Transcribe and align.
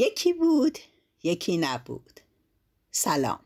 یکی 0.00 0.32
بود 0.32 0.78
یکی 1.22 1.56
نبود. 1.56 2.20
سلام. 2.90 3.40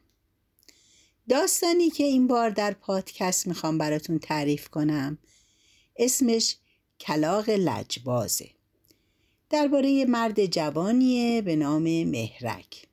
داستانی 1.29 1.91
که 1.91 2.05
این 2.05 2.27
بار 2.27 2.51
در 2.51 2.73
پادکست 2.73 3.47
می‌خوام 3.47 3.79
براتون 3.79 4.19
تعریف 4.19 4.69
کنم 4.69 5.19
اسمش 5.97 6.57
کلاق 7.01 7.51
لجبازه. 7.51 8.51
درباره 9.51 10.05
مرد 10.05 10.47
جوانیه 10.47 11.43
به 11.43 11.57
نام 11.57 12.05
مهرک. 12.05 12.89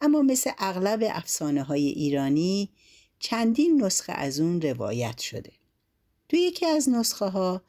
اما 0.00 0.22
مثل 0.22 0.50
اغلب 0.58 1.04
افسانه 1.10 1.62
های 1.62 1.86
ایرانی 1.86 2.70
چندین 3.18 3.84
نسخه 3.84 4.12
از 4.12 4.40
اون 4.40 4.60
روایت 4.60 5.18
شده. 5.18 5.52
تو 6.28 6.36
یکی 6.36 6.66
از 6.66 6.88
نسخه 6.88 7.26
ها 7.26 7.62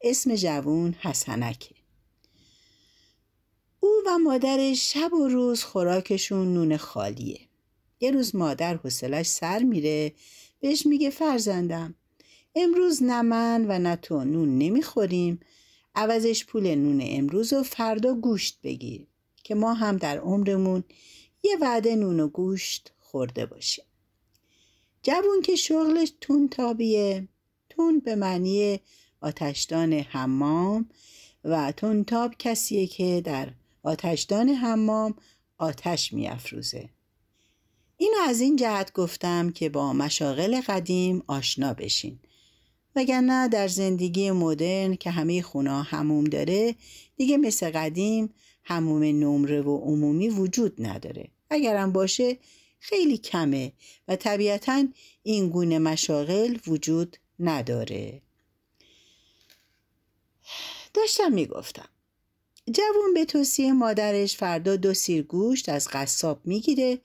اسم 0.00 0.34
جوون 0.34 0.92
حسنکه. 0.92 1.77
او 3.80 3.90
و 4.06 4.18
مادرش 4.18 4.92
شب 4.92 5.12
و 5.12 5.28
روز 5.28 5.62
خوراکشون 5.62 6.54
نون 6.54 6.76
خالیه. 6.76 7.40
یه 8.00 8.10
روز 8.10 8.36
مادر 8.36 8.76
حوصلش 8.76 9.26
سر 9.26 9.58
میره 9.58 10.12
بهش 10.60 10.86
میگه 10.86 11.10
فرزندم 11.10 11.94
امروز 12.54 13.02
نه 13.02 13.22
من 13.22 13.66
و 13.68 13.78
نه 13.78 13.96
تو 13.96 14.24
نون 14.24 14.58
نمی‌خوریم 14.58 15.40
عوضش 15.94 16.46
پول 16.46 16.74
نون 16.74 17.00
امروز 17.04 17.52
و 17.52 17.62
فردا 17.62 18.14
گوشت 18.14 18.58
بگیر 18.62 19.06
که 19.44 19.54
ما 19.54 19.74
هم 19.74 19.96
در 19.96 20.18
عمرمون 20.18 20.84
یه 21.42 21.56
وعده 21.60 21.96
نون 21.96 22.20
و 22.20 22.28
گوشت 22.28 22.92
خورده 22.98 23.46
باشیم. 23.46 23.84
جوون 25.02 25.42
که 25.44 25.56
شغلش 25.56 26.12
تون 26.20 26.48
تابیه 26.48 27.28
تون 27.68 28.00
به 28.00 28.14
معنی 28.14 28.80
آتشدان 29.20 29.92
حمام 29.92 30.88
و 31.44 31.72
تونتاب 31.72 32.34
کسیه 32.38 32.86
که 32.86 33.22
در 33.24 33.50
آتشدان 33.88 34.48
حمام 34.48 35.14
آتش 35.58 36.12
میافروزه. 36.12 36.88
اینو 37.96 38.16
از 38.28 38.40
این 38.40 38.56
جهت 38.56 38.92
گفتم 38.92 39.50
که 39.50 39.68
با 39.68 39.92
مشاغل 39.92 40.60
قدیم 40.60 41.22
آشنا 41.26 41.74
بشین. 41.74 42.18
وگرنه 42.96 43.48
در 43.48 43.68
زندگی 43.68 44.30
مدرن 44.30 44.94
که 44.94 45.10
همه 45.10 45.42
خونه 45.42 45.82
هموم 45.82 46.24
داره 46.24 46.74
دیگه 47.16 47.36
مثل 47.36 47.70
قدیم 47.70 48.34
هموم 48.64 49.02
نمره 49.02 49.62
و 49.62 49.76
عمومی 49.76 50.28
وجود 50.28 50.86
نداره. 50.86 51.28
اگرم 51.50 51.92
باشه 51.92 52.38
خیلی 52.80 53.18
کمه 53.18 53.72
و 54.08 54.16
طبیعتا 54.16 54.84
این 55.22 55.48
گونه 55.48 55.78
مشاغل 55.78 56.58
وجود 56.66 57.16
نداره. 57.38 58.22
داشتم 60.94 61.32
می‌گفتم 61.32 61.88
جوون 62.72 63.14
به 63.14 63.24
توصیه 63.24 63.72
مادرش 63.72 64.36
فردا 64.36 64.76
دو 64.76 64.94
سیر 64.94 65.22
گوشت 65.22 65.68
از 65.68 65.88
قصاب 65.92 66.40
می‌گیره 66.44 66.98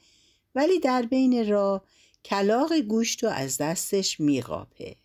ولی 0.56 0.80
در 0.80 1.02
بین 1.02 1.50
راه 1.50 1.84
کلاق 2.26 2.80
گوشت 2.80 3.24
رو 3.24 3.30
از 3.30 3.58
دستش 3.58 4.20
میقاپه. 4.20 4.96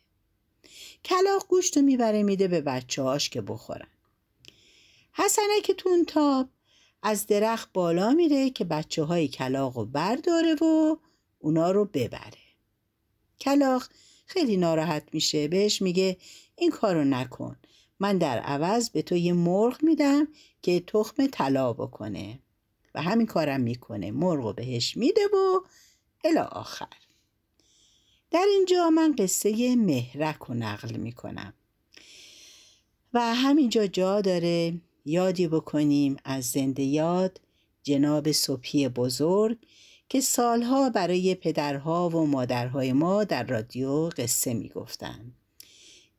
کلاق 1.05 1.47
گوشت 1.49 1.77
رو 1.77 1.83
می‌بره 1.83 2.23
میده 2.23 2.49
به 2.49 2.61
بچه 2.61 3.03
هاش 3.03 3.31
که 3.31 3.41
بخورن. 3.41 3.89
حسنه 5.13 5.61
که 5.65 5.75
تون 5.75 6.05
تاب 6.05 6.49
از 7.03 7.27
درخت 7.27 7.73
بالا 7.73 8.11
میره 8.11 8.51
که 8.51 8.65
بچه 8.65 9.05
های 9.05 9.29
کلاق 9.29 9.79
رو 9.79 9.85
برداره 9.85 10.55
و 10.55 10.97
اونا 11.39 11.71
رو 11.71 11.85
ببره. 11.85 12.39
کلاق 13.41 13.85
خیلی 14.27 14.57
ناراحت 14.57 15.03
میشه 15.13 15.49
بهش 15.49 15.83
میگه 15.83 16.17
این 16.57 16.71
کارو 16.71 17.05
نکن. 17.05 17.57
من 18.01 18.19
در 18.19 18.39
عوض 18.39 18.91
به 18.91 19.03
تو 19.03 19.17
یه 19.17 19.33
مرغ 19.33 19.83
میدم 19.83 20.29
که 20.63 20.81
تخم 20.81 21.27
طلا 21.27 21.73
بکنه. 21.73 22.39
و 22.95 23.03
همین 23.03 23.27
کارم 23.27 23.61
می‌کنه. 23.61 24.11
مرغ 24.11 24.45
رو 24.45 24.53
بهش 24.53 24.97
میده 24.97 25.21
و 25.27 25.61
الا 26.25 26.45
آخر. 26.45 26.97
در 28.31 28.47
اینجا 28.55 28.91
من 28.91 29.15
قصه 29.19 29.77
مهرک 29.77 30.37
رو 30.37 30.55
نقل 30.55 30.97
می‌کنم. 30.97 31.55
و 33.15 33.35
همینجا 33.35 33.87
جا 33.87 34.21
داره. 34.21 34.81
یادی 35.05 35.49
بکنیم 35.49 36.17
از 36.25 36.45
زنده 36.45 36.83
یاد 36.83 37.41
جناب 37.83 38.33
صبحی 38.33 38.89
بزرگ 38.89 39.59
که 40.09 40.21
سالها 40.21 40.91
برای 40.91 41.35
پدرها 41.35 42.09
و 42.09 42.27
مادرهای 42.27 42.93
ما 42.93 43.25
در 43.25 43.45
رادیو 43.45 44.09
قصه 44.09 44.55
می‌گفتن 44.55 45.33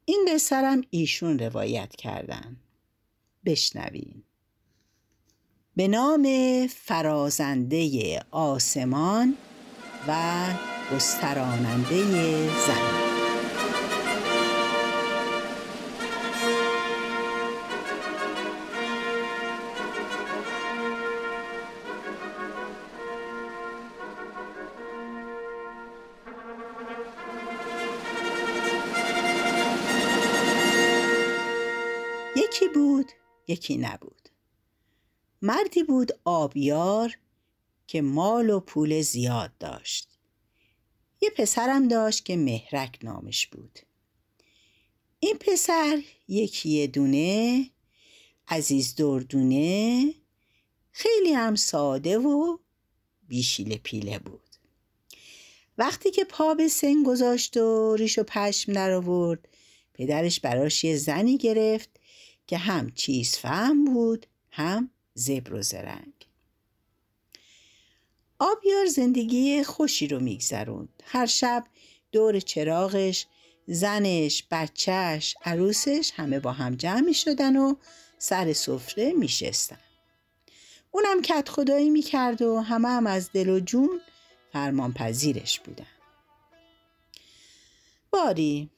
این 0.10 0.28
قصه 0.34 0.82
ایشون 0.90 1.40
روایت 1.40 1.96
کردن. 1.96 2.58
بشنوین. 3.46 4.24
به 5.76 5.88
نام 5.88 6.28
فرازنده 6.68 8.20
آسمان 8.32 9.38
و 10.08 10.46
گستراننده 10.96 12.04
زمین. 12.68 13.09
یکی 33.50 33.78
نبود. 33.78 34.30
مردی 35.42 35.84
بود 35.84 36.12
آبیار 36.26 37.18
که 37.88 38.02
مال 38.02 38.50
و 38.50 38.60
پول 38.60 39.02
زیاد 39.02 39.58
داشت. 39.60 40.10
یه 41.22 41.30
پسرم 41.30 41.88
داشت 41.88 42.26
که 42.26 42.38
مهرک 42.38 43.00
نامش 43.04 43.48
بود. 43.48 43.80
این 45.20 45.38
پسر 45.40 46.02
یکی 46.28 46.88
دونه 46.88 47.70
عزیز 48.48 48.96
دردونه 48.96 50.14
خیلی 50.92 51.34
هم 51.34 51.56
ساده 51.56 52.18
و 52.18 52.58
بیشیل 53.28 53.78
پیله 53.78 54.20
بود. 54.20 54.50
وقتی 55.78 56.12
که 56.12 56.24
پا 56.24 56.54
به 56.54 56.68
سن 56.68 57.04
گذاشت 57.04 57.58
و 57.58 57.96
ریش 57.96 58.20
و 58.20 58.24
پشم 58.24 58.72
نرآورد 58.72 59.48
پدرش 59.94 60.40
براش 60.40 60.84
یه 60.84 60.96
زنی 60.96 61.38
گرفت 61.38 61.99
که 62.50 62.58
هم 62.58 62.92
چیز 62.92 63.38
فهم 63.38 63.86
بود 63.86 64.26
هم 64.52 64.90
زبر 65.14 65.54
و 65.54 65.62
زرنگ. 65.62 66.14
آبیار 68.40 68.86
زندگی 68.86 69.64
خوشی 69.64 70.08
رو 70.08 70.20
میگذروند. 70.20 71.04
هر 71.06 71.26
شب 71.26 71.66
دور 72.12 72.40
چراغش 72.40 73.26
زنش 73.68 74.44
بچهش 74.52 75.36
عروسش 75.46 76.12
همه 76.16 76.40
با 76.40 76.52
هم 76.52 76.76
جمع 76.76 77.02
می 77.02 77.14
شدن 77.14 77.58
و 77.58 77.76
سر 78.18 78.54
سفره 78.54 79.14
می 79.14 79.28
شستن. 79.28 79.80
اونم 80.92 81.22
کت 81.22 81.50
خدایی 81.50 81.90
می 81.90 82.02
کرد 82.02 82.42
و 82.42 82.60
همه 82.60 82.88
هم 82.88 83.08
از 83.08 83.32
دل 83.32 83.50
و 83.50 83.60
جون 83.60 84.02
فرمان 84.54 84.94
پذیرش 84.94 85.60
بودن. 85.60 85.88
باری 88.12 88.70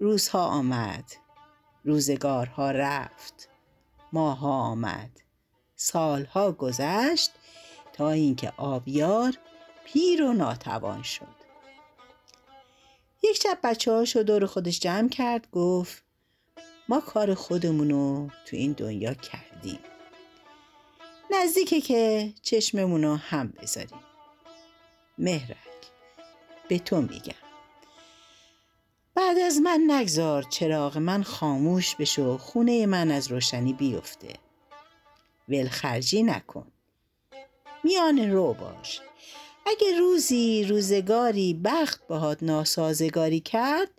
روزها 0.00 0.46
آمد. 0.46 1.25
روزگارها 1.86 2.70
رفت. 2.70 3.48
ماها 4.12 4.50
آمد. 4.50 5.10
سالها 5.76 6.52
گذشت 6.52 7.30
تا 7.92 8.10
اینکه 8.10 8.52
آبیار 8.56 9.38
پیر 9.84 10.22
و 10.22 10.32
ناتوان 10.32 11.02
شد. 11.02 11.36
یک 13.22 13.36
شب 13.42 13.58
بچه 13.62 13.92
هاشو 13.92 14.22
دور 14.22 14.46
خودش 14.46 14.80
جمع 14.80 15.08
کرد 15.08 15.50
گفت 15.50 16.02
ما 16.88 17.00
کار 17.00 17.34
خودمونو 17.34 18.28
تو 18.46 18.56
این 18.56 18.72
دنیا 18.72 19.14
کردیم. 19.14 19.80
نزدیکه 21.30 21.80
که 21.80 22.32
چشممونو 22.42 23.16
هم 23.16 23.52
بذاریم. 23.62 24.00
مهرک 25.18 25.56
به 26.68 26.78
تو 26.78 27.00
میگم. 27.00 27.45
بعد 29.16 29.38
از 29.38 29.60
من 29.60 29.84
نگذار 29.88 30.42
چراغ 30.42 30.98
من 30.98 31.22
خاموش 31.22 31.96
بشه 31.96 32.22
و 32.22 32.38
خونه 32.38 32.86
من 32.86 33.10
از 33.10 33.28
روشنی 33.28 33.72
بیفته. 33.72 34.34
ولخرجی 35.48 36.22
نکن. 36.22 36.66
میان 37.84 38.30
رو 38.30 38.54
باش. 38.54 39.00
اگه 39.66 39.98
روزی 39.98 40.64
روزگاری 40.64 41.60
بخت 41.64 42.06
باهات 42.06 42.42
ناسازگاری 42.42 43.40
کرد 43.40 43.90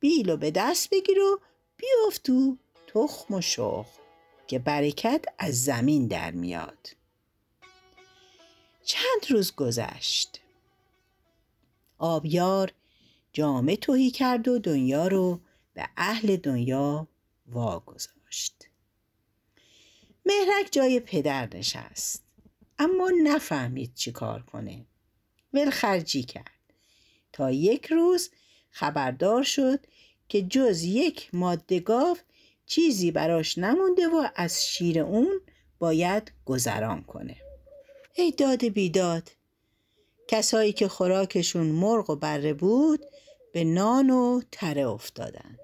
بیلو 0.00 0.36
به 0.36 0.50
دست 0.50 0.90
بگیر 0.90 1.18
و 1.18 1.40
بیفت 1.76 2.22
تو 2.22 2.56
تخم 2.86 3.34
و 3.34 3.40
شخ 3.40 3.86
که 4.46 4.58
برکت 4.58 5.24
از 5.38 5.64
زمین 5.64 6.06
در 6.06 6.30
میاد. 6.30 6.88
چند 8.84 9.30
روز 9.30 9.54
گذشت. 9.54 10.40
آبیار 11.98 12.72
جامه 13.32 13.76
توهی 13.76 14.10
کرد 14.10 14.48
و 14.48 14.58
دنیا 14.58 15.08
رو 15.08 15.40
به 15.74 15.88
اهل 15.96 16.36
دنیا 16.36 17.08
واگذاشت. 17.46 18.68
مهرک 20.26 20.68
جای 20.70 21.00
پدر 21.00 21.56
نشست 21.56 22.24
اما 22.78 23.10
نفهمید 23.24 23.94
چی 23.94 24.12
کار 24.12 24.42
کنه. 24.42 24.86
ولخرجی 25.52 26.22
کرد. 26.22 26.62
تا 27.32 27.50
یک 27.50 27.86
روز 27.86 28.30
خبردار 28.70 29.42
شد 29.42 29.86
که 30.28 30.42
جز 30.42 30.82
یک 30.82 31.30
ماده 31.32 31.80
گاو 31.80 32.16
چیزی 32.66 33.10
براش 33.10 33.58
نمونده 33.58 34.08
و 34.08 34.28
از 34.34 34.66
شیر 34.66 35.00
اون 35.00 35.40
باید 35.78 36.32
گذران 36.44 37.02
کنه. 37.02 37.36
ای 38.14 38.30
داد 38.30 38.64
بیداد 38.64 39.30
کسایی 40.28 40.72
که 40.72 40.88
خوراکشون 40.88 41.66
مرغ 41.66 42.10
و 42.10 42.16
بره 42.16 42.54
بود 42.54 43.00
به 43.52 43.64
نان 43.64 44.10
و 44.10 44.40
تره 44.52 44.88
افتادند. 44.88 45.58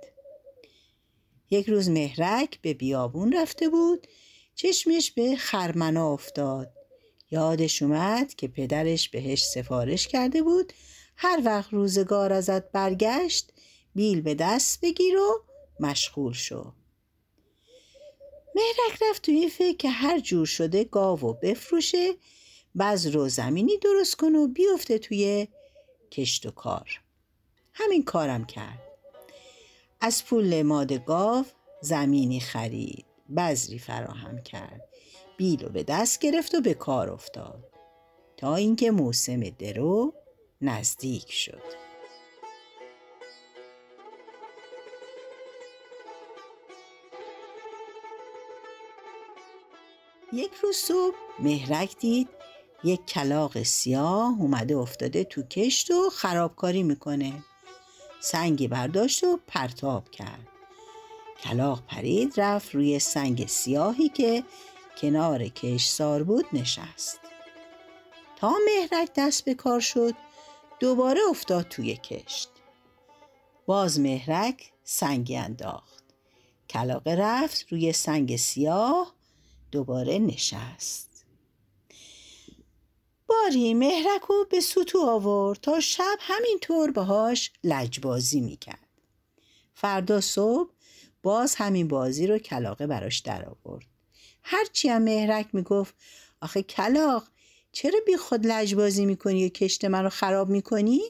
یک 1.51 1.69
روز 1.69 1.91
مهرک 1.91 2.61
به 2.61 2.75
بیابون 2.75 3.33
رفته 3.33 3.69
بود 3.69 4.07
چشمش 4.55 5.11
به 5.11 5.37
خرمنا 5.37 6.13
افتاد. 6.13 6.73
یادش 7.31 7.83
اومد 7.83 8.35
که 8.35 8.49
پدرش 8.49 9.09
بهش 9.09 9.45
سفارش 9.45 10.09
کرده 10.09 10.43
بود 10.43 10.73
هر 11.17 11.43
وقت 11.45 11.73
روزگار 11.73 12.33
ازت 12.33 12.73
برگشت 12.73 13.53
بیل 13.95 14.21
به 14.21 14.35
دست 14.35 14.81
بگیر 14.81 15.17
و 15.17 15.45
مشغول 15.81 16.33
شو. 16.33 16.73
مهرک 18.55 19.03
رفت 19.11 19.23
توی 19.23 19.49
فکر 19.49 19.77
که 19.77 19.91
هر 19.91 20.21
جور 20.21 20.47
شده 20.47 20.85
گاو 20.85 21.21
و 21.21 21.33
بفروشه 21.33 22.15
بذر 22.79 23.17
و 23.17 23.29
زمینی 23.29 23.79
درست 23.79 24.17
کن 24.17 24.35
و 24.35 24.49
بیفته 24.49 24.99
توی 24.99 25.49
کشت 26.13 26.47
و 26.47 26.51
کار. 26.51 27.01
همین 27.81 28.05
کارم 28.05 28.45
کرد. 28.45 28.83
از 30.01 30.25
پول 30.25 30.63
ماد 30.63 30.93
گاو 30.93 31.45
زمینی 31.81 32.41
خرید. 32.41 33.07
بذری 33.37 33.79
فراهم 33.79 34.43
کرد. 34.43 34.89
بیل 35.37 35.69
به 35.69 35.83
دست 35.83 36.21
گرفت 36.21 36.55
و 36.55 36.61
به 36.61 36.75
کار 36.75 37.11
افتاد. 37.11 37.73
تا 38.37 38.57
اینکه 38.57 38.91
موسم 38.91 39.41
درو 39.41 40.15
نزدیک 40.61 41.33
شد. 41.33 41.63
یک 50.33 50.55
روز 50.63 50.77
صبح 50.77 51.17
مهرک 51.39 51.97
دید 51.97 52.29
یک 52.85 53.07
کلاق 53.07 53.63
سیاه 53.63 54.37
اومده 54.41 54.77
افتاده 54.77 55.25
تو 55.25 55.43
کشت 55.43 55.91
و 55.91 56.11
خرابکاری 56.11 56.83
می‌کنه. 56.83 57.45
سنگی 58.21 58.69
برداشت 58.69 59.25
و 59.25 59.41
پرتاب 59.47 60.11
کرد. 60.11 60.49
کلاق 61.43 61.83
پرید 61.87 62.41
رفت 62.41 62.75
روی 62.75 62.99
سنگ 62.99 63.47
سیاهی 63.47 64.09
که 64.09 64.45
کنار 65.01 65.49
کشسار 65.49 66.23
بود 66.23 66.47
نشست. 66.53 67.21
تا 68.37 68.55
مهرک 68.67 69.11
دست 69.17 69.45
به 69.45 69.55
کار 69.55 69.81
شد 69.81 70.15
دوباره 70.81 71.21
افتاد 71.31 71.69
توی 71.69 71.97
کشت. 71.97 72.49
باز 73.67 74.01
مهرک 74.01 74.73
سنگی 74.85 75.37
انداخت. 75.37 76.05
کلاقه 76.71 77.15
رفت 77.15 77.67
روی 77.73 77.93
سنگ 77.93 78.37
سیاه 78.37 79.15
دوباره 79.73 80.19
نشست. 80.19 81.08
باری 83.29 83.75
مهرک 83.75 84.23
رو 84.29 84.47
به 84.51 84.61
سوتو 84.61 84.99
آورد 85.01 85.61
تا 85.61 85.81
شب 85.81 86.19
همینطور 86.21 86.91
باهاش 86.91 87.53
لجبازی 87.65 88.41
می‌کرد. 88.41 88.89
فردا 89.75 90.21
صبح 90.21 90.71
باز 91.23 91.55
همین 91.55 91.89
بازی 91.89 92.27
رو 92.27 92.39
کلاقه 92.39 92.87
براش 92.87 93.19
در 93.19 93.45
آورد. 93.45 93.87
هرچی 94.43 94.89
هم 94.89 95.03
مهرک 95.03 95.55
می‌گفت 95.55 95.95
آخه 96.41 96.63
کلاق 96.63 97.29
چرا 97.73 98.01
بی 98.07 98.17
خود 98.17 98.47
لجبازی 98.47 99.07
می‌کنی 99.07 99.47
و 99.47 99.49
کشت 99.49 99.85
من 99.85 100.03
رو 100.03 100.09
خراب 100.09 100.49
می‌کنی؟ 100.49 101.01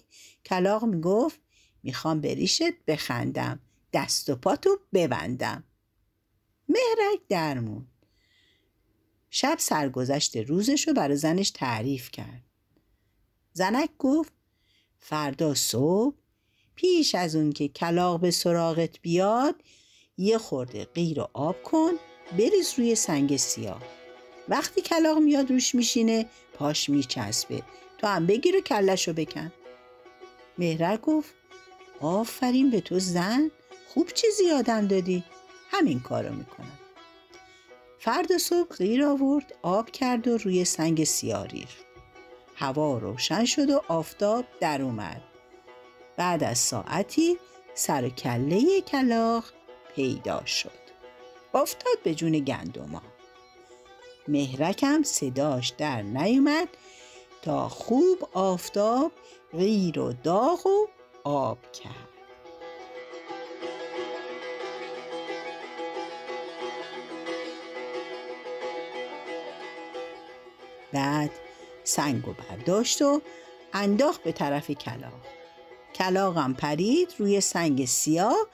کلاق 0.45 0.85
می‌گفت 0.85 1.41
می‌خوام 1.83 2.21
بریشت 2.21 2.85
بخندم 2.87 3.61
دست 3.93 4.31
و 4.31 4.37
پاتو 4.37 4.79
ببندم. 4.93 5.65
مهرک 6.69 7.21
درمون 7.29 7.87
شب 9.31 9.57
سرگذشت 9.59 10.37
روزش 10.37 10.89
رو 10.89 10.95
برای 10.95 11.17
زنش 11.17 11.51
تعریف 11.51 12.11
کرد. 12.11 12.43
زنک 13.53 13.91
گفت 13.99 14.33
فردا 14.99 15.55
صبح 15.55 16.17
پیش 16.75 17.15
از 17.15 17.37
اون 17.37 17.53
که 17.53 17.69
کلاق 17.69 18.21
به 18.21 18.31
سراغت 18.31 19.01
بیاد 19.01 19.55
یه 20.17 20.39
خورده 20.39 20.85
غیر 20.85 21.21
و 21.21 21.29
آب 21.33 21.63
کن 21.63 21.93
بریز 22.39 22.75
روی 22.77 22.95
سنگ 22.95 23.37
سیاه. 23.37 23.83
وقتی 24.49 24.81
کلاق 24.81 25.19
میاد 25.19 25.51
روش 25.51 25.75
میشینه 25.75 26.27
پاش 26.55 26.89
میچسبه. 26.89 27.63
تو 27.99 28.07
هم 28.07 28.27
بگیر 28.27 28.57
و 28.57 28.61
کلش 28.61 29.09
رو 29.09 29.15
بکن. 29.15 29.53
مهرک 30.59 31.01
گفت 31.01 31.35
آفرین 32.01 32.71
به 32.71 32.81
تو 32.81 32.99
زن 32.99 33.51
خوب 33.89 34.09
چیزی 34.09 34.45
یادم 34.45 34.87
دادی. 34.87 35.25
همین 35.71 36.01
کارو 36.01 36.35
می‌کنم. 36.35 36.78
فرد 37.99 38.37
صبح 38.37 38.77
غیر 38.77 39.05
آورد 39.05 39.55
آب 39.63 39.91
کرد 39.91 40.29
و 40.29 40.39
روی 40.39 40.65
سنگ 40.65 41.05
سیاه 41.05 41.47
ریخت. 41.47 41.87
هوا 42.55 42.99
روشن 42.99 43.45
شد 43.45 43.71
و 43.71 43.83
آفتاب 43.89 44.45
در 44.61 44.83
اومد. 44.83 45.23
بعد 46.17 46.45
از 46.45 46.59
ساعتی 46.59 47.39
سر 47.75 48.05
و 48.05 48.09
کله 48.09 48.81
کلاق 48.81 49.45
پیدا 49.95 50.45
شد. 50.45 50.71
افتاد 51.55 52.03
به 52.05 52.15
جون 52.15 52.33
گندما. 52.33 53.03
مهرکم 54.29 55.03
صداش 55.03 55.69
در 55.69 56.03
نیومد 56.03 56.69
تا 57.43 57.69
خوب 57.69 58.29
آفتاب 58.33 59.13
غیر 59.53 59.99
و 59.99 60.13
داغ 60.13 60.67
و 60.67 60.87
آب 61.25 61.73
کرد. 61.73 62.08
بعد 70.93 71.31
سنگ 71.85 72.29
و 72.29 72.33
برداشت 72.33 73.03
و 73.03 73.23
انداخت 73.73 74.23
به 74.23 74.33
طرف 74.33 74.71
کلاق 74.71 75.21
کلاقم 75.95 76.53
پرید 76.53 77.15
روی 77.19 77.41
سنگ 77.41 77.85
سیاه 77.85 78.47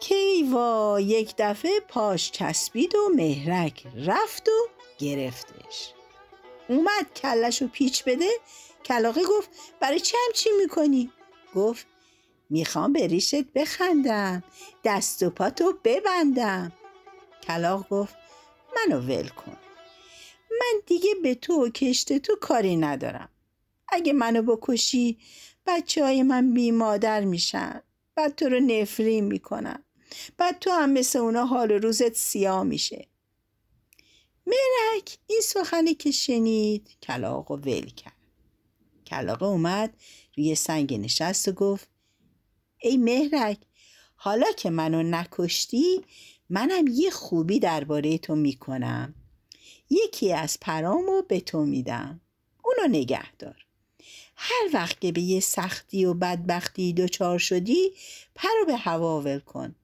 کیوا 0.00 1.00
یک 1.00 1.34
دفعه 1.38 1.80
پاش 1.88 2.30
چسبید 2.30 2.94
و 2.94 3.08
مهرک 3.16 3.86
رفت 4.06 4.48
و 4.48 4.68
گرفتش. 4.98 5.92
اومد 6.68 7.14
کلش 7.16 7.62
رو 7.62 7.68
پیچ 7.68 8.04
بده. 8.04 8.30
کلاقه 8.84 9.20
گفت 9.24 9.50
برای 9.80 10.00
چه 10.00 10.18
همچی 10.26 10.50
می‌کنی؟ 10.62 11.12
گفت 11.54 11.86
می‌خوام 12.50 12.92
به 12.92 13.06
ریشت 13.06 13.44
بخندم 13.44 14.42
دست 14.84 15.22
و 15.22 15.30
پاتو 15.30 15.74
ببندم. 15.84 16.72
کلاق 17.42 17.88
گفت 17.88 18.14
منو 18.76 19.00
ول 19.00 19.28
کن. 19.28 19.56
من 20.62 20.80
دیگه 20.86 21.14
به 21.22 21.34
تو 21.34 21.64
و 21.64 21.68
کشت 21.68 22.18
تو 22.18 22.36
کاری 22.40 22.76
ندارم. 22.76 23.28
اگه 23.88 24.12
منو 24.12 24.42
بکشی 24.42 25.18
بچه 25.66 26.04
های 26.04 26.22
من 26.22 26.54
بی 26.54 26.70
مادر 26.70 27.24
میشن 27.24 27.82
بعد 28.14 28.34
تو 28.34 28.48
رو 28.48 28.60
نفرین 28.60 29.24
می‌کنن. 29.24 29.84
بعد 30.38 30.58
تو 30.58 30.70
هم 30.70 30.90
مثل 30.90 31.18
اونا 31.18 31.44
حال 31.44 31.70
روزت 31.70 32.14
سیاه 32.14 32.62
میشه. 32.62 33.08
مرک 34.46 35.18
این 35.26 35.40
سخنی 35.44 35.94
که 35.94 36.10
شنید 36.10 36.88
کلاق 37.02 37.50
و 37.50 37.56
ول 37.56 37.86
کرد. 37.86 38.16
کلاقه 39.06 39.46
اومد 39.46 39.96
روی 40.36 40.54
سنگ 40.54 40.94
نشست 40.94 41.48
و 41.48 41.52
گفت 41.52 41.88
ای 42.82 42.96
مهرک 42.96 43.58
حالا 44.14 44.52
که 44.56 44.70
منو 44.70 45.02
نکشتی 45.02 46.04
منم 46.50 46.84
یه 46.86 47.10
خوبی 47.10 47.58
درباره 47.58 48.18
تو 48.18 48.34
می‌کنم. 48.34 49.14
یکی 49.92 50.32
از 50.32 50.58
پرامو 50.60 51.22
به 51.22 51.40
تو 51.40 51.64
میدم. 51.64 52.20
اونو 52.64 52.98
نگه 52.98 53.32
دار. 53.36 53.66
هر 54.36 54.68
وقت 54.72 55.00
که 55.00 55.12
به 55.12 55.20
یه 55.20 55.40
سختی 55.40 56.04
و 56.04 56.14
بدبختی 56.14 56.92
دچار 56.92 57.38
شدی 57.38 57.92
پرو 58.34 58.64
به 58.66 58.76
هوا 58.76 59.20
ول 59.20 59.38
کن. 59.38 59.74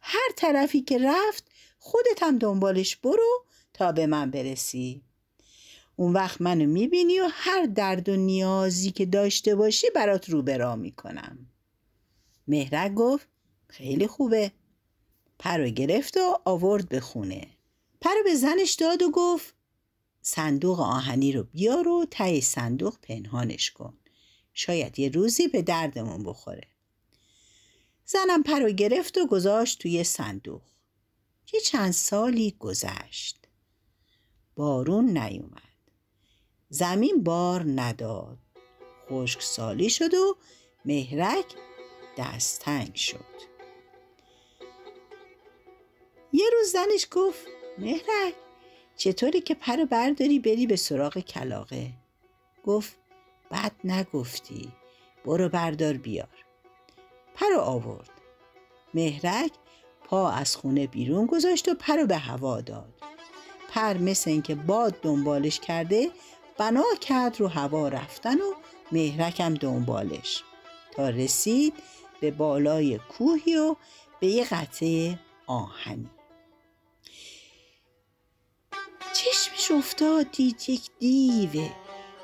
هر 0.00 0.30
طرفی 0.36 0.80
که 0.80 0.98
رفت 0.98 1.44
خودت 1.78 2.22
هم 2.22 2.38
دنبالش 2.38 2.96
برو 2.96 3.44
تا 3.74 3.92
به 3.92 4.06
من 4.06 4.30
برسی. 4.30 5.02
اون 5.96 6.12
وقت 6.12 6.40
منو 6.40 6.66
می‌بینی 6.66 7.20
و 7.20 7.28
هر 7.32 7.66
درد 7.66 8.08
و 8.08 8.16
نیازی 8.16 8.90
که 8.90 9.06
داشته 9.06 9.54
باشی 9.54 9.86
برات 9.94 10.30
روبراه 10.30 10.76
می‌کنم. 10.76 11.38
مهرک 12.48 12.94
گفت 12.94 13.28
خیلی 13.68 14.06
خوبه. 14.06 14.52
پرو 15.38 15.68
گرفت 15.68 16.16
و 16.16 16.38
آورد 16.44 16.88
به 16.88 17.00
خونه. 17.00 17.46
پرو 18.04 18.22
به 18.24 18.34
زنش 18.34 18.72
داد 18.72 19.02
و 19.02 19.10
گفت 19.10 19.54
صندوق 20.22 20.80
آهنی 20.80 21.32
رو 21.32 21.42
بیار 21.42 21.88
و 21.88 22.06
ته 22.10 22.40
صندوق 22.40 22.98
پنهانش 23.02 23.70
کن. 23.70 23.98
شاید 24.54 24.98
یه 24.98 25.08
روزی 25.08 25.48
به 25.48 25.62
دردمون 25.62 26.24
بخوره. 26.24 26.66
زنم 28.04 28.42
پرو 28.42 28.70
گرفت 28.70 29.18
و 29.18 29.26
گذاشت 29.26 29.78
توی 29.78 30.04
صندوق. 30.04 30.62
یه 31.52 31.60
چند 31.60 31.92
سالی 31.92 32.56
گذشت. 32.58 33.48
بارون 34.56 35.18
نیومد. 35.18 35.62
زمین 36.68 37.22
بار 37.22 37.64
نداد. 37.66 38.38
خشک 39.10 39.42
سالی 39.42 39.90
شد 39.90 40.14
و 40.14 40.36
مهرک 40.84 41.54
دست‌تنگ 42.18 42.94
شد. 42.94 43.34
یه 46.32 46.44
روز 46.52 46.72
زنش 46.72 47.06
گفت 47.10 47.46
مهرک 47.78 48.34
چطوری 48.96 49.40
که 49.40 49.54
پر 49.54 49.84
برداری 49.84 50.38
بری 50.38 50.66
به 50.66 50.76
سراغ 50.76 51.18
کلاقه 51.18 51.90
گفت 52.64 52.96
بد 53.50 53.72
نگفتی 53.84 54.72
برو 55.24 55.48
بردار 55.48 55.92
بیار. 55.92 56.44
پر 57.34 57.52
آورد. 57.60 58.10
مهرک 58.94 59.50
پا 60.04 60.30
از 60.30 60.56
خونه 60.56 60.86
بیرون 60.86 61.26
گذاشت 61.26 61.68
و 61.68 61.74
پر 61.74 62.04
به 62.04 62.16
هوا 62.16 62.60
داد. 62.60 62.94
پر 63.70 63.96
مثل 63.96 64.30
اینکه 64.30 64.54
باد 64.54 65.00
دنبالش 65.02 65.60
کرده 65.60 66.10
بنا 66.58 66.84
کرد 67.00 67.40
رو 67.40 67.48
هوا 67.48 67.88
رفتن 67.88 68.40
و 68.40 68.52
مهرکم 68.92 69.54
دنبالش. 69.54 70.42
تا 70.92 71.08
رسید 71.08 71.74
به 72.20 72.30
بالای 72.30 72.98
کوهی 72.98 73.56
و 73.56 73.76
به 74.20 74.26
یه 74.26 74.44
قطعه 74.44 75.18
آهنی. 75.46 76.10
افتاد 79.78 80.30
دید 80.30 80.68
یک 80.68 80.90
دیو 80.98 81.68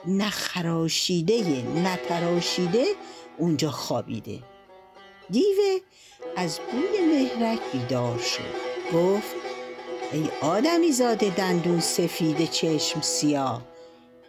نخراشیده 0.07 1.63
نتراشیده 1.63 2.87
اونجا 3.39 3.71
خوابیده. 3.71 4.43
دیو 5.31 5.57
از 6.37 6.59
بوی 6.59 7.07
مهرک 7.07 7.61
بیدار 7.73 8.19
شد. 8.19 8.95
گفت 8.97 9.35
ای 10.13 10.29
آدمی 10.43 10.93
زاده 10.93 11.35
دندون 11.37 11.81
سفید 11.81 12.51
چشم 12.51 13.01
سیاه 13.01 13.63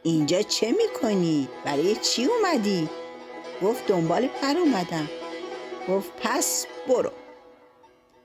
اینجا 0.03 0.41
چه 0.41 0.71
می‌کنی؟ 0.71 1.47
برای 1.65 1.95
چی 1.95 2.25
اومدی؟ 2.25 2.89
گفت 3.63 3.87
دنبال 3.87 4.27
پر 4.27 4.57
اومدم. 4.57 5.09
گفت 5.89 6.11
پس 6.21 6.65
برو. 6.87 7.11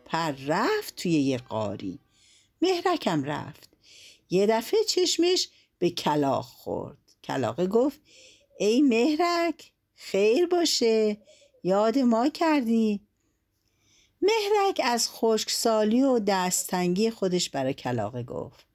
پر 0.04 0.32
رفت 0.46 0.96
توی 0.96 1.12
یه 1.12 1.38
قاری. 1.38 1.98
مهرکم 2.62 3.24
رفت. 3.24 3.75
یه 4.30 4.46
دفعه 4.46 4.84
چشمش 4.88 5.48
به 5.78 5.90
کلاق 5.90 6.44
خورد. 6.44 6.98
کلاقه 7.24 7.66
گفت 7.66 8.00
ای 8.58 8.82
مهرک 8.82 9.72
خیر 9.94 10.46
باشه 10.46 11.16
یاد 11.62 11.98
ما 11.98 12.28
کردی. 12.28 13.00
مهرک 14.22 14.80
از 14.84 15.10
خشکسالی 15.10 16.02
و 16.02 16.18
دستتنگی 16.18 17.10
خودش 17.10 17.50
برای 17.50 17.74
کلاقه 17.74 18.22
گفت. 18.22 18.66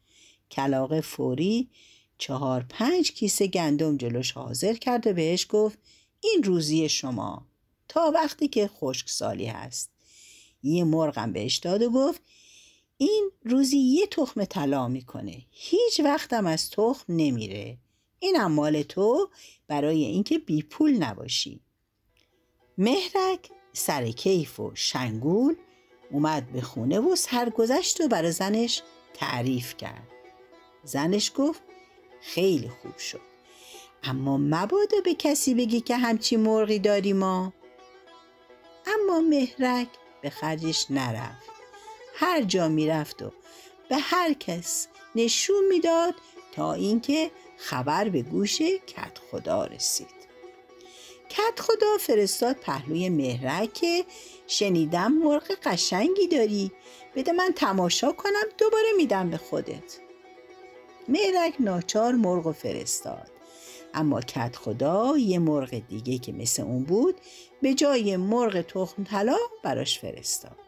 کلاقه 0.51 1.01
فوری 1.01 1.69
چهار 2.17 2.65
پنج 2.69 3.11
کیسه 3.11 3.47
گندم 3.47 3.97
جلوش 3.97 4.31
حاضر 4.31 4.73
کرد 4.73 5.07
و 5.07 5.13
بهش 5.13 5.45
گفت 5.49 5.79
این 6.21 6.43
روزی 6.43 6.89
شما 6.89 7.47
تا 7.87 8.11
وقتی 8.15 8.47
که 8.47 8.67
خشکسالی 8.67 9.45
هست. 9.45 9.89
یه 10.63 10.83
مرغم 10.83 11.33
بهش 11.33 11.57
داد 11.57 11.81
و 11.81 11.89
گفت 11.89 12.21
این 13.01 13.31
روزی 13.45 13.77
یه 13.77 14.07
تخم 14.07 14.45
طلا 14.45 14.87
می‌کنه. 14.87 15.45
هیچ 15.51 15.99
وقتم 15.99 16.45
از 16.45 16.69
تخم 16.69 17.03
نمیره. 17.09 17.77
این 18.19 18.45
مال 18.45 18.81
تو 18.81 19.29
برای 19.67 20.03
اینکه 20.03 20.39
بی 20.39 20.63
پول 20.63 20.97
نباشی. 20.97 21.61
مهرک 22.77 23.49
سر 23.73 24.11
کیف 24.11 24.59
و 24.59 24.71
شنگول 24.73 25.55
اومد 26.11 26.51
به 26.51 26.61
خونه 26.61 26.99
و 26.99 27.15
سرگذشت 27.15 28.01
و 28.01 28.07
برای 28.07 28.31
زنش 28.31 28.81
تعریف 29.13 29.77
کرد. 29.77 30.07
زنش 30.83 31.31
گفت 31.35 31.61
خیلی 32.21 32.69
خوب 32.69 32.97
شد. 32.97 33.21
اما 34.03 34.37
مبادا 34.37 34.97
به 35.05 35.13
کسی 35.13 35.53
بگی 35.53 35.81
که 35.81 35.97
همچی 35.97 36.37
مرغی 36.37 36.79
داری 36.79 37.13
ما. 37.13 37.53
اما 38.85 39.19
مهرک 39.19 39.87
به 40.21 40.29
خرجش 40.29 40.85
نرفت. 40.89 41.50
هر 42.15 42.41
جا 42.41 42.67
می‌رفت 42.67 43.21
و 43.21 43.31
به 43.89 43.97
هر 43.97 44.33
کس 44.33 44.87
نشون 45.15 45.67
می‌داد 45.69 46.15
تا 46.51 46.73
اینکه 46.73 47.31
خبر 47.57 48.09
به 48.09 48.21
گوش 48.21 48.61
کت 48.61 49.17
خدا 49.31 49.65
رسید. 49.65 50.21
کت 51.29 51.59
خدا 51.59 51.97
فرستاد 51.99 52.55
پهلوی 52.55 53.09
مهرک 53.09 54.05
شنیدم 54.47 55.11
مرغ 55.11 55.51
قشنگی 55.63 56.27
داری. 56.27 56.71
بده 57.15 57.31
من 57.31 57.53
تماشا 57.55 58.11
کنم 58.11 58.45
دوباره 58.57 58.93
میدم 58.97 59.29
به 59.29 59.37
خودت. 59.37 59.99
مهرک 61.07 61.53
ناچار 61.59 62.13
مرغ 62.13 62.47
و 62.47 62.51
فرستاد. 62.51 63.31
اما 63.93 64.21
کت 64.21 64.55
خدا 64.55 65.17
یه 65.17 65.39
مرغ 65.39 65.81
دیگه 65.89 66.17
که 66.17 66.31
مثل 66.31 66.63
اون 66.63 66.83
بود 66.83 67.15
به 67.61 67.73
جای 67.73 68.17
مرغ 68.17 68.61
تخم 68.61 69.03
طلا 69.03 69.37
براش 69.63 69.99
فرستاد. 69.99 70.60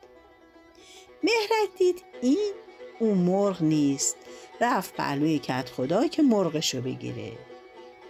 مهرک 1.23 1.77
دید. 1.77 2.03
این 2.21 2.53
اون 2.99 3.17
مرغ 3.17 3.61
نیست. 3.61 4.15
رفت 4.61 4.93
پهلوی 4.93 5.39
کت 5.39 5.69
خدا 5.69 6.07
که 6.07 6.21
مرغشو 6.21 6.81
بگیره. 6.81 7.31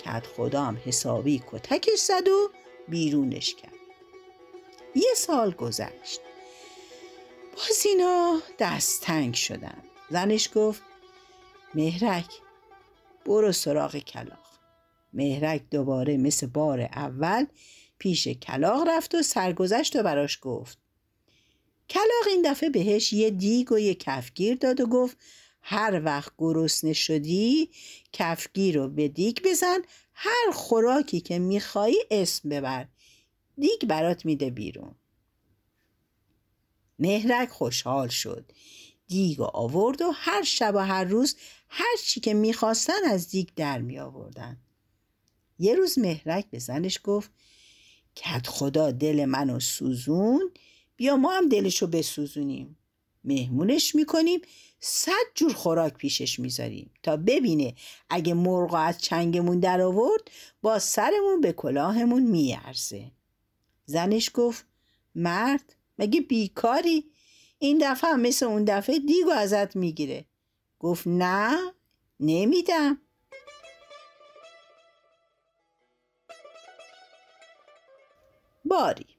کت 0.05 0.27
خدا 0.27 0.61
هم 0.61 0.77
حسابی 0.85 1.43
کتکش 1.51 1.99
زد 1.99 2.27
و 2.27 2.49
بیرونش 2.87 3.55
کرد. 3.55 3.73
یه 4.95 5.13
سال 5.15 5.51
گذشت. 5.51 6.21
باز 7.55 7.85
اینا 7.85 8.41
دست 8.59 9.01
تنگ 9.01 9.33
شدن. 9.33 9.83
زنش 10.09 10.49
گفت 10.55 10.81
مهرک 11.75 12.29
برو 13.25 13.51
سراغ 13.51 13.97
کلاق 13.97 14.43
مهرک 15.13 15.61
دوباره 15.71 16.17
مثل 16.17 16.47
بار 16.47 16.81
اول 16.81 17.45
پیش 17.99 18.27
کلاق 18.27 18.87
رفت 18.87 19.15
و 19.15 19.21
سرگذشت 19.21 19.95
و 19.95 20.03
براش 20.03 20.39
گفت. 20.41 20.82
کلاق 21.89 22.27
این 22.27 22.51
دفعه 22.51 22.69
بهش 22.69 23.13
یه 23.13 23.29
دیگ 23.29 23.71
و 23.71 23.79
یه 23.79 23.95
کفگیر 23.95 24.55
داد 24.55 24.81
و 24.81 24.85
گفت 24.85 25.17
هر 25.61 26.01
وقت 26.05 26.31
گرسنه 26.37 26.93
شدی 26.93 27.69
کفگیر 28.13 28.75
رو 28.75 28.89
به 28.89 29.07
دیگ 29.07 29.37
بزن 29.45 29.79
هر 30.13 30.51
خوراکی 30.53 31.21
که 31.21 31.39
میخوایی 31.39 31.97
اسم 32.11 32.49
ببر 32.49 32.87
دیگ 33.57 33.85
برات 33.87 34.25
میده 34.25 34.49
بیرون 34.49 34.95
مهرک 36.99 37.49
خوشحال 37.49 38.07
شد 38.07 38.51
دیگ 39.07 39.41
آورد 39.41 40.01
و 40.01 40.11
هر 40.13 40.43
شب 40.43 40.73
و 40.75 40.77
هر 40.77 41.03
روز 41.03 41.35
هر 41.69 41.95
چی 42.05 42.19
که 42.19 42.33
می‌خواستن 42.33 43.03
از 43.09 43.29
دیگ 43.29 43.49
در 43.55 43.81
می 43.81 43.99
آوردن. 43.99 44.57
یه 45.59 45.75
روز 45.75 45.99
مهرک 45.99 46.49
به 46.49 46.59
زنش 46.59 46.99
گفت 47.03 47.31
کت 48.15 48.47
خدا 48.47 48.91
دل 48.91 49.25
منو 49.25 49.59
سوزون 49.59 50.51
بیا 50.95 51.15
ما 51.15 51.31
هم 51.31 51.49
دلشو 51.49 51.87
بسوزونیم. 51.87 52.77
مهمونش 53.23 53.95
می‌کنیم 53.95 54.41
صد 54.79 55.11
جور 55.35 55.53
خوراک 55.53 55.93
پیشش 55.93 56.39
می‌ذاریم 56.39 56.91
تا 57.03 57.17
ببینه 57.17 57.75
اگه 58.09 58.33
مرغا 58.33 58.77
از 58.77 58.97
چنگمون 59.01 59.59
در 59.59 59.81
آورد 59.81 60.31
با 60.61 60.79
سرمون 60.79 61.41
به 61.41 61.53
کلاهمون 61.53 62.23
میارزه. 62.23 63.11
زنش 63.85 64.29
گفت 64.33 64.65
مرد 65.15 65.75
مگه 65.99 66.21
بیکاری؟ 66.21 67.11
این 67.59 67.77
دفعه 67.81 68.09
هم 68.09 68.19
مثل 68.19 68.45
اون 68.45 68.63
دفعه 68.63 68.99
دیگو 68.99 69.29
ازت 69.29 69.75
می‌گیره. 69.75 70.25
گفت 70.79 71.07
نه 71.07 71.73
نمیدم. 72.19 73.01
باری. 78.65 79.12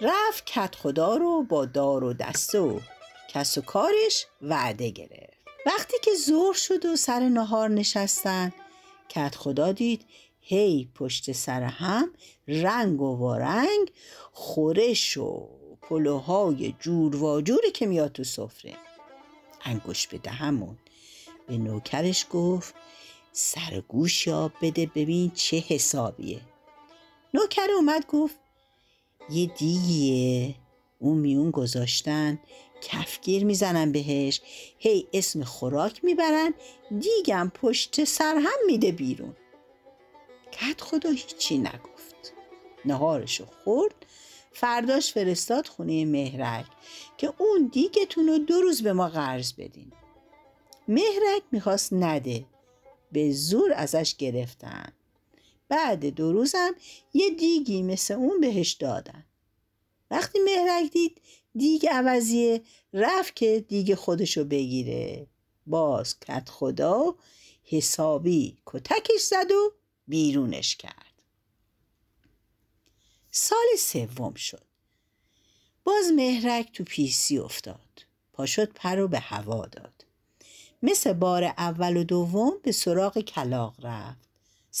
رفت 0.00 0.46
کت 0.46 0.74
خدا 0.74 1.16
رو 1.16 1.42
با 1.42 1.64
دار 1.64 2.04
و 2.04 2.12
دسته 2.12 2.58
و 2.58 2.80
کس 3.28 3.58
و 3.58 3.60
کارش 3.60 4.26
وعده 4.42 4.90
گرفت. 4.90 5.38
وقتی 5.66 5.96
که 6.02 6.10
زور 6.14 6.54
شد 6.54 6.86
و 6.86 6.96
سر 6.96 7.20
نهار 7.20 7.68
نشستن 7.68 8.52
کت 9.08 9.34
خدا 9.34 9.72
دید 9.72 10.04
هی 10.40 10.88
پشت 10.94 11.32
سر 11.32 11.62
هم 11.62 12.10
رنگ 12.48 13.00
و 13.00 13.16
وارنگ 13.16 13.90
خورش 14.32 15.16
و 15.16 15.48
پلوهای 15.82 16.74
جور 16.80 17.16
و 17.16 17.40
جوری 17.40 17.70
که 17.70 17.86
میاد 17.86 18.12
تو 18.12 18.24
سفره. 18.24 18.76
انگوش 19.64 20.06
به 20.06 20.18
دهمون 20.18 20.78
به 21.46 21.58
نوکرش 21.58 22.26
گفت 22.30 22.74
سر 23.32 23.82
گوش 23.88 24.28
بده 24.62 24.90
ببین 24.94 25.30
چه 25.30 25.56
حسابیه. 25.56 26.40
نوکر 27.34 27.70
اومد 27.76 28.06
گفت 28.06 28.36
یه 29.30 29.46
دیگیه 29.46 30.54
اون 30.98 31.18
میون 31.18 31.50
گذاشتن 31.50 32.38
کفگیر 32.80 33.44
می‌زنن 33.44 33.92
بهش. 33.92 34.40
هی 34.78 35.08
اسم 35.12 35.44
خوراک 35.44 36.04
می‌برن 36.04 36.54
دیگم 37.00 37.52
پشت 37.54 38.04
سر 38.04 38.34
هم 38.34 38.66
میده 38.66 38.92
بیرون. 38.92 39.36
کت 40.52 40.80
خدا 40.80 41.10
هیچی 41.10 41.58
نگفت. 41.58 42.34
نهارشو 42.84 43.46
خورد 43.46 43.94
فرداش 44.52 45.12
فرستاد 45.12 45.66
خونه 45.66 46.04
مهرک 46.04 46.66
که 47.16 47.32
اون 47.38 47.70
دیگتون 47.72 48.26
رو 48.26 48.38
دو 48.38 48.60
روز 48.60 48.82
به 48.82 48.92
ما 48.92 49.08
قرض 49.08 49.52
بدین. 49.52 49.92
مهرک 50.88 51.42
می‌خواست 51.52 51.92
نده 51.92 52.44
به 53.12 53.32
زور 53.32 53.72
ازش 53.72 54.14
گرفتن. 54.18 54.92
بعد 55.68 56.06
دو 56.06 56.32
روزم 56.32 56.74
یه 57.14 57.30
دیگی 57.30 57.82
مثل 57.82 58.14
اون 58.14 58.40
بهش 58.40 58.72
دادن. 58.72 59.24
وقتی 60.10 60.38
مهرک 60.38 60.92
دید 60.92 61.20
دیگ 61.54 61.86
عوضیه 61.86 62.62
رفت 62.92 63.36
که 63.36 63.64
دیگ 63.68 63.94
خودشو 63.94 64.44
بگیره. 64.44 65.26
باز 65.66 66.20
کت 66.20 66.48
خدا 66.48 67.14
حسابی 67.64 68.58
کتکش 68.66 69.20
زد 69.20 69.50
و 69.50 69.72
بیرونش 70.06 70.76
کرد. 70.76 71.22
سال 73.30 73.66
سوم 73.78 74.34
شد. 74.34 74.64
باز 75.84 76.12
مهرک 76.16 76.72
تو 76.72 76.84
پیسی 76.84 77.38
افتاد. 77.38 78.04
پاشد 78.32 78.72
پر 78.72 78.94
رو 78.94 79.08
به 79.08 79.18
هوا 79.18 79.66
داد. 79.66 80.04
مثل 80.82 81.12
بار 81.12 81.44
اول 81.44 81.96
و 81.96 82.04
دوم 82.04 82.52
به 82.62 82.72
سراغ 82.72 83.18
کلاق 83.18 83.74
رفت. 83.82 84.27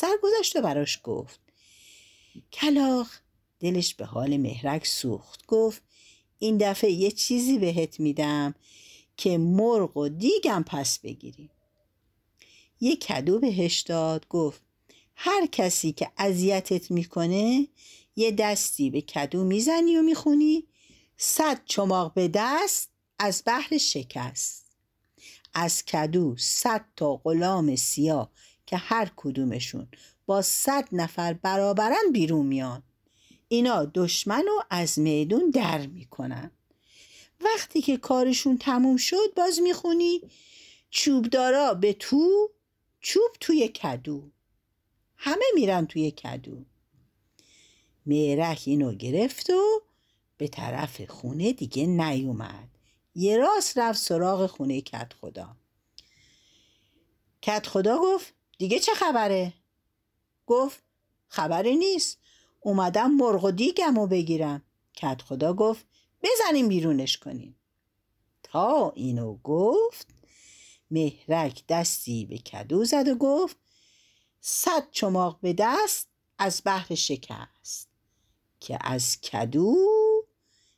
سرگذشت 0.00 0.56
و 0.56 0.60
براش 0.60 1.00
گفت. 1.04 1.40
کلاق 2.52 3.06
دلش 3.60 3.94
به 3.94 4.04
حال 4.04 4.36
مهرک 4.36 4.86
سوخت. 4.86 5.46
گفت 5.46 5.82
این 6.38 6.58
دفعه 6.58 6.90
یه 6.90 7.10
چیزی 7.10 7.58
بهت 7.58 8.00
میدم 8.00 8.54
که 9.16 9.38
مرغ 9.38 9.96
و 9.96 10.08
دیگم 10.08 10.64
پس 10.66 10.98
بگیری 10.98 11.50
یه 12.80 12.96
کدو 12.96 13.38
بهش 13.38 13.80
داد. 13.80 14.28
گفت 14.28 14.62
هر 15.14 15.46
کسی 15.46 15.92
که 15.92 16.10
اذیتت 16.16 16.90
می‌کنه 16.90 17.68
یه 18.16 18.30
دستی 18.30 18.90
به 18.90 19.00
کدو 19.00 19.44
می‌زنی 19.44 19.96
و 19.96 20.02
می‌خونی. 20.02 20.64
صد 21.16 21.60
چماق 21.64 22.14
به 22.14 22.28
دست 22.34 22.90
از 23.18 23.42
بحر 23.46 23.78
شکست. 23.78 24.66
از 25.54 25.84
کدو 25.84 26.36
صد 26.36 26.84
تا 26.96 27.16
غلام 27.16 27.76
سیاه 27.76 28.30
که 28.68 28.76
هر 28.76 29.10
کدومشون 29.16 29.88
با 30.26 30.42
صد 30.42 30.88
نفر 30.92 31.32
برابرن 31.32 32.12
بیرون 32.12 32.46
میان. 32.46 32.82
اینا 33.48 33.84
دشمن 33.84 34.44
رو 34.46 34.62
از 34.70 34.98
میدون 34.98 35.50
در 35.50 35.86
می‌کنن. 35.86 36.50
وقتی 37.40 37.80
که 37.82 37.96
کارشون 37.96 38.58
تموم 38.58 38.96
شد 38.96 39.34
باز 39.36 39.60
می‌خونی 39.60 40.20
چوبدارا 40.90 41.74
به 41.74 41.92
تو 41.92 42.50
چوب 43.00 43.30
توی 43.40 43.68
کدو. 43.68 44.30
همه 45.16 45.44
میرن 45.54 45.86
توی 45.86 46.10
کدو. 46.10 46.64
میرک 48.04 48.62
اینو 48.66 48.94
گرفت 48.94 49.50
و 49.50 49.82
به 50.36 50.48
طرف 50.48 51.10
خونه 51.10 51.52
دیگه 51.52 51.86
نیومد. 51.86 52.68
یه 53.14 53.36
راست 53.36 53.78
رفت 53.78 53.98
سراغ 53.98 54.46
خونه 54.46 54.80
کت 54.80 55.12
خدا 55.20 55.56
کت 57.42 57.66
خدا 57.66 57.98
گفت 57.98 58.37
دیگه 58.58 58.78
چه 58.78 58.92
خبره؟ 58.92 59.52
گفت 60.46 60.82
خبری 61.28 61.76
نیست. 61.76 62.18
اومدم 62.60 63.10
مرغ 63.10 63.44
و 63.44 63.50
دیگم 63.50 63.96
رو 63.96 64.06
بگیرم. 64.06 64.62
کت 64.94 65.22
خدا 65.22 65.52
گفت 65.54 65.86
بزنیم 66.22 66.68
بیرونش 66.68 67.18
کنیم. 67.18 67.56
تا 68.42 68.92
اینو 68.96 69.36
گفت 69.44 70.06
مهرک 70.90 71.66
دستی 71.68 72.26
به 72.26 72.38
کدو 72.38 72.84
زد 72.84 73.08
و 73.08 73.14
گفت 73.14 73.56
صد 74.40 74.90
چماق 74.90 75.40
به 75.40 75.52
دست 75.58 76.08
از 76.38 76.62
بحر 76.64 76.94
شکست 76.94 77.88
که 78.60 78.78
از 78.80 79.20
کدو 79.20 79.76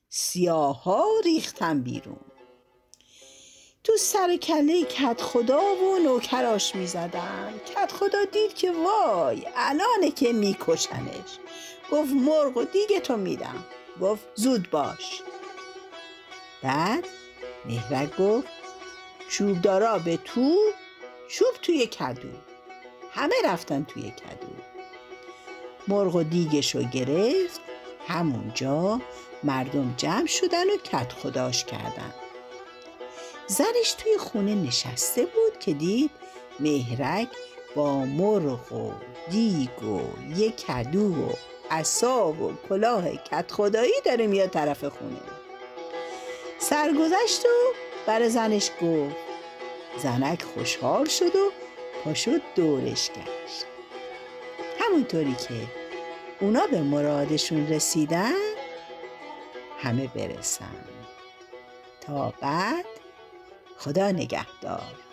سیاه 0.08 0.82
ها 0.82 1.06
ریختم 1.24 1.82
بیرون. 1.82 2.29
تو 3.90 3.96
سر 3.96 4.36
کله 4.36 4.84
کت 4.84 5.22
خدا 5.22 5.74
و 5.74 5.98
نوکراش 5.98 6.74
می 6.74 6.86
زدن 6.86 7.60
کت 7.66 7.92
خدا 7.92 8.24
دید 8.24 8.54
که 8.54 8.72
وای 8.72 9.46
الانه 9.56 10.10
که 10.10 10.32
میکشنش. 10.32 11.38
گفت 11.92 12.12
مرغ 12.12 12.56
و 12.56 12.64
دیگه 12.64 13.00
تو 13.00 13.16
میدم. 13.16 13.64
گفت 14.00 14.24
زود 14.34 14.70
باش. 14.70 15.22
بعد 16.62 17.04
مهرک 17.64 18.16
گفت 18.16 18.48
چوب 19.28 19.62
دارا 19.62 19.98
به 19.98 20.16
تو 20.16 20.56
چوب 21.28 21.54
توی 21.62 21.86
کدو. 21.86 22.28
همه 23.12 23.34
رفتن 23.44 23.84
توی 23.84 24.02
کدو. 24.02 24.52
مرغ 25.88 26.14
و 26.14 26.22
دیگشو 26.22 26.82
گرفت. 26.82 27.60
همونجا 28.08 29.00
مردم 29.42 29.94
جمع 29.96 30.26
شدن 30.26 30.70
و 30.70 30.76
کت 30.76 31.12
خداش 31.12 31.64
کردن. 31.64 32.14
زنش 33.50 33.92
توی 33.98 34.18
خونه 34.18 34.54
نشسته 34.54 35.22
بود 35.22 35.58
که 35.60 35.72
دید 35.72 36.10
مهرک 36.60 37.28
با 37.74 38.04
مرغ 38.04 38.72
و 38.72 38.92
دیگ 39.30 39.82
و 39.82 40.00
یک 40.36 40.66
کدو 40.66 41.14
و 41.14 41.32
عصا 41.70 42.32
و 42.32 42.52
کلاه 42.68 43.16
کت 43.16 43.52
خدایی 43.52 43.92
داره 44.04 44.26
میاد 44.26 44.50
طرف 44.50 44.84
خونه. 44.84 45.20
سرگذشت 46.58 47.44
و 47.44 47.74
بر 48.06 48.28
زنش 48.28 48.70
گفت. 48.82 49.16
زنک 49.98 50.42
خوشحال 50.42 51.04
شد 51.04 51.36
و 51.36 51.50
پاشد 52.04 52.40
دورش 52.54 53.10
گشت. 53.10 53.66
همونطوری 54.78 55.34
که 55.34 55.54
اونا 56.40 56.66
به 56.66 56.82
مرادشون 56.82 57.68
رسیدن 57.68 58.32
همه 59.78 60.06
برسن. 60.06 60.84
تا 62.00 62.34
بعد 62.40 62.99
خدا 63.80 64.10
نگهدار. 64.10 65.09